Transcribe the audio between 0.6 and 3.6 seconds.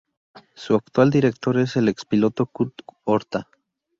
actual director es el expiloto Kurt Horta.